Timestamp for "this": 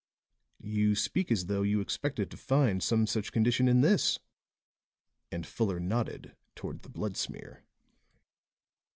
3.81-4.17